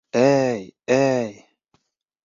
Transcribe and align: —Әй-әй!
—Әй-әй! 0.21 1.37